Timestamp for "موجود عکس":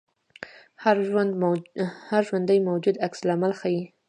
2.67-3.19